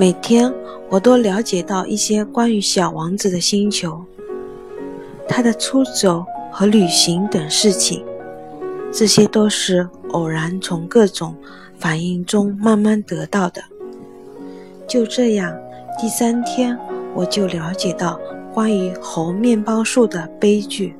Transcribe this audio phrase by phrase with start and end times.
[0.00, 0.50] 每天
[0.88, 4.02] 我都了解到一些关于小王子的星球、
[5.28, 8.02] 他的出走和旅行等事情。
[8.90, 11.36] 这些都是偶然从各种
[11.78, 13.62] 反应中慢慢得到的。
[14.88, 15.54] 就这样，
[16.00, 16.78] 第三天
[17.14, 18.18] 我就了解到
[18.54, 20.94] 关于猴面包树的悲剧。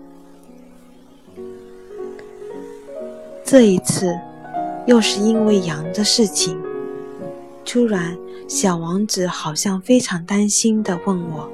[3.42, 4.14] 这一次，
[4.84, 6.60] 又是因为羊的事情。
[7.64, 8.16] 突然，
[8.48, 11.48] 小王子好像非常担心地问我：“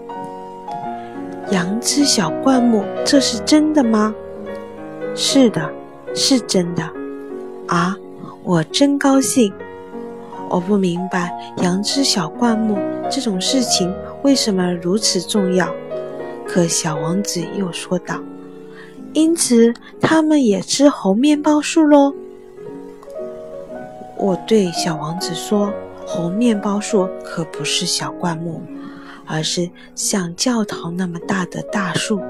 [1.52, 4.14] 羊吃小灌木，这是真的吗
[5.14, 5.70] ？”“是的，
[6.14, 6.88] 是真的。
[7.68, 7.96] ”“啊，
[8.42, 9.52] 我真高兴。”
[10.48, 12.78] 我不明白羊吃小灌木
[13.10, 15.68] 这种事情为什么如此重要。
[16.46, 18.20] 可小王子又说道。
[19.12, 22.14] 因此，他们也吃猴面包树喽。
[24.18, 25.72] 我对小王子说
[26.06, 28.62] ：“红面包树可不是小灌木，
[29.26, 32.22] 而是像教堂那么大的大树。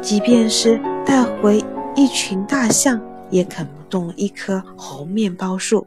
[0.00, 1.62] 即便是带回
[1.96, 5.84] 一群大象，也啃不动一棵红面包树。”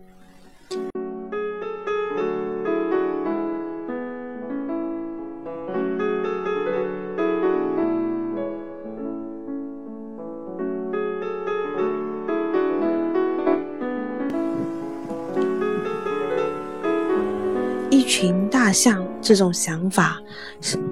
[18.12, 20.20] 群大象这种想法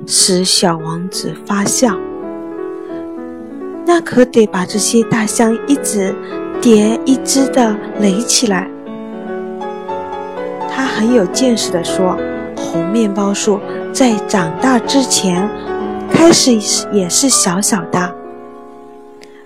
[0.08, 1.94] 使小王子发笑。
[3.86, 6.16] 那可得把这些大象一只
[6.62, 8.72] 叠一只的垒起来。
[10.72, 12.18] 他很有见识地说
[12.56, 13.60] ：“红面包树
[13.92, 15.46] 在长大之前，
[16.10, 16.58] 开始
[16.94, 18.16] 也是小小的。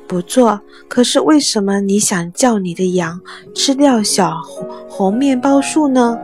[0.05, 3.19] 不错，可是为什么你想叫你的羊
[3.55, 6.15] 吃掉小红红面包树呢？”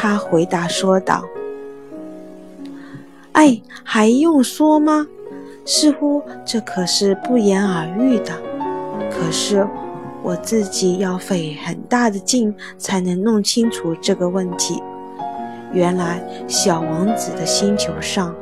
[0.00, 1.24] 他回答说道
[3.34, 5.08] ：“哎，还用说吗？
[5.64, 8.32] 似乎这可是不言而喻的。
[9.10, 9.66] 可是
[10.22, 14.80] 我自己要费很大的劲才能弄清楚这个问题。
[15.72, 18.32] 原来小王子的星球上，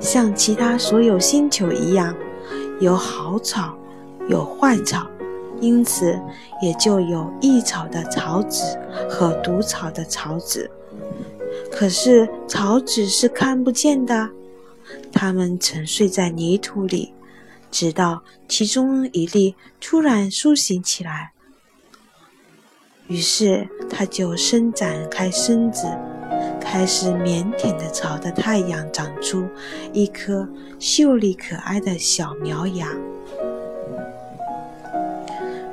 [0.00, 2.14] 像其他所有星球一样，
[2.80, 3.74] 有好草，
[4.26, 5.06] 有坏草，
[5.60, 6.18] 因此
[6.62, 10.70] 也就有益草的草籽和毒草的草籽。”
[11.74, 14.30] 可是草籽是看不见的，
[15.12, 17.12] 它们沉睡在泥土里，
[17.68, 21.32] 直到其中一粒突然苏醒起来，
[23.08, 25.88] 于是它就伸展开身子，
[26.60, 29.44] 开始腼腆地朝着太阳长出
[29.92, 30.48] 一颗
[30.78, 32.88] 秀丽可爱的小苗芽。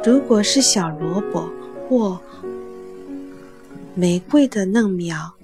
[0.03, 1.47] 如果是小萝卜
[1.88, 2.19] 或
[3.94, 5.35] 玫瑰的嫩苗，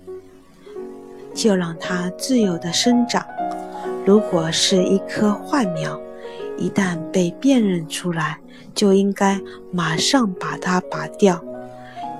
[1.38, 3.24] 就让它自由地生长。
[4.04, 6.00] 如果是一棵坏苗，
[6.58, 8.40] 一旦被辨认出来，
[8.74, 9.40] 就应该
[9.72, 11.40] 马上把它拔掉，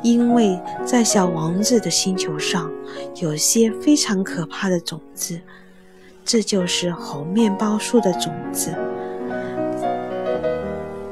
[0.04, 2.72] 因为在小王子的星球上
[3.16, 5.42] 有些非常可怕的种子，
[6.24, 8.72] 这就是红面包树的种子。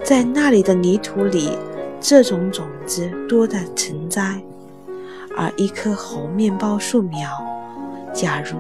[0.04, 1.58] 在那里的泥土里，
[2.00, 4.40] 这种种子多得成灾，
[5.36, 7.30] 而一棵红面包树苗。
[8.16, 8.58] 假如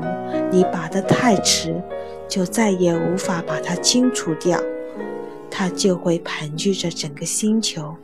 [0.52, 1.82] 你拔得太迟，
[2.28, 4.62] 就再也无法把它清除掉，
[5.50, 7.96] 它就会盘踞着整个星球。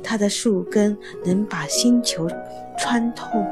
[0.00, 2.30] 它的树根能把星球
[2.78, 3.44] 穿透。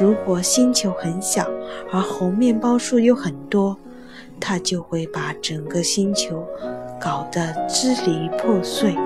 [0.00, 1.48] 如果星球很小，
[1.92, 3.76] 而红面包树又很多，
[4.40, 6.44] 它就会把整个星球
[7.00, 8.96] 搞得支离破碎。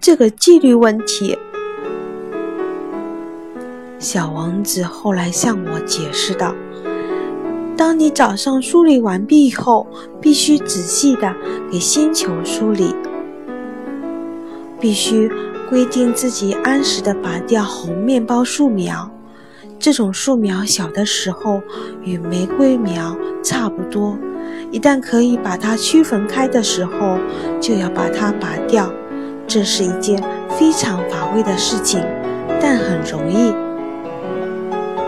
[0.00, 1.38] 这个纪律问题。
[3.98, 6.54] 小王子后来向我解释道
[7.76, 9.88] ：“当你早上梳理完毕后，
[10.20, 11.34] 必须仔细的
[11.68, 12.94] 给星球梳理，
[14.78, 15.28] 必须
[15.68, 19.10] 规定自己按时的拔掉红面包树苗。
[19.80, 21.60] 这种树苗小的时候
[22.04, 24.16] 与玫瑰苗差不多，
[24.70, 27.18] 一旦可以把它区分开的时候，
[27.60, 28.92] 就要把它拔掉。
[29.48, 32.00] 这是一件非常乏味的事情，
[32.60, 33.52] 但很容易。”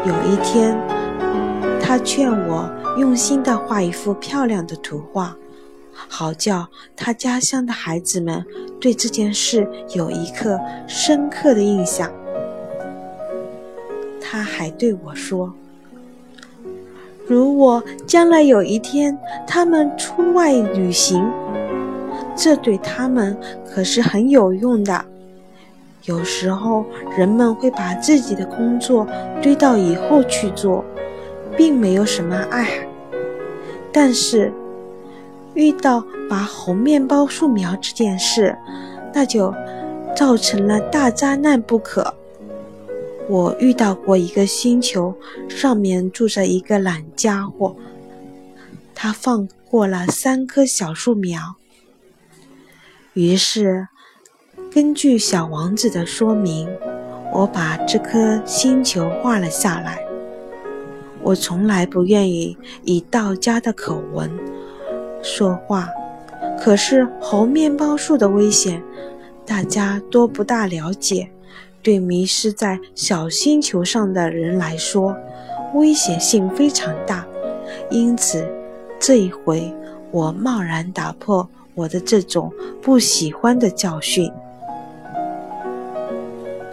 [0.06, 0.74] 有一天，
[1.80, 5.36] 他劝我用心地画一幅漂亮的图画，
[5.92, 6.66] 好叫
[6.96, 8.42] 他家乡的孩子们
[8.80, 12.10] 对这件事有一刻深刻的印象。
[14.22, 15.52] 他还对我说
[17.28, 21.30] ：“如果将来有一天他们出外旅行，
[22.34, 23.36] 这对他们
[23.70, 25.04] 可是很有用的。
[26.04, 26.84] 有时候
[27.16, 29.06] 人们会把自己的工作
[29.42, 30.84] 堆到以后去做，
[31.56, 32.86] 并没有什么碍。
[33.92, 34.52] 但是
[35.54, 38.56] 遇到拔红面包树苗这件事，
[39.12, 39.54] 那就
[40.16, 42.14] 造成了大灾难不可。
[43.28, 45.14] 我遇到过一个星球，
[45.48, 47.76] 上面住着一个懒家伙，
[48.94, 51.56] 他放过了三棵小树苗。
[53.12, 53.88] 于是，
[54.72, 56.68] 根据小王子的说明，
[57.32, 59.98] 我把这颗星球画了下来。
[61.22, 64.30] 我从来不愿意以道家的口吻
[65.24, 65.88] 说话，
[66.56, 68.80] 可是猴面包树的危险，
[69.44, 71.28] 大家都不大了解。
[71.82, 75.16] 对迷失在小星球上的人来说，
[75.74, 77.26] 危险性非常大。
[77.90, 78.46] 因此，
[79.00, 79.74] 这一回
[80.12, 81.48] 我贸然打破。
[81.74, 82.52] 我的这种
[82.82, 84.30] 不喜欢的教训，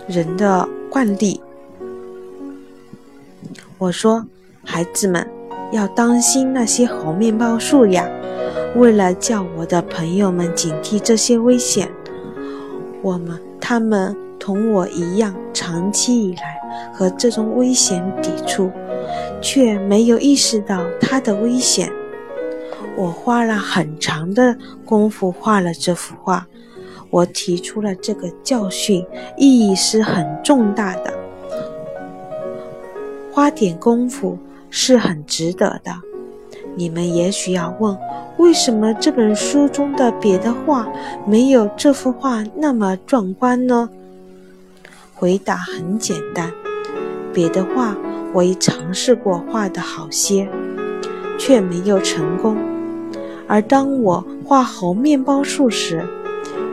[0.07, 1.41] 人的惯例。
[3.77, 4.25] 我说
[4.63, 5.27] ：“孩子们
[5.71, 8.09] 要当心那些猴面包树呀！”
[8.75, 11.89] 为了叫我的朋友们警惕这些危险，
[13.01, 16.59] 我们他们同我一样，长期以来
[16.93, 18.71] 和这种危险抵触，
[19.41, 21.91] 却没有意识到它的危险。
[22.95, 26.47] 我花了很长的功夫画了这幅画，
[27.09, 29.05] 我提出了这个教训，
[29.37, 31.13] 意义是很重大的。
[33.31, 34.37] 花点功夫
[34.69, 35.93] 是很值得的。
[36.75, 37.97] 你们也许要问，
[38.37, 40.87] 为什么这本书中的别的画
[41.25, 43.89] 没有这幅画那么壮观呢？
[45.15, 46.51] 回答很简单，
[47.33, 47.95] 别的画
[48.33, 50.47] 我已尝试过画的好些，
[51.39, 52.55] 却没有成功。
[53.47, 56.05] 而当我画猴面包树时，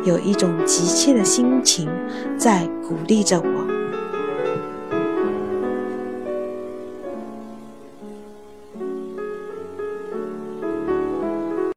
[0.05, 1.89] 有一种急切的心情
[2.37, 3.74] 在鼓励着我。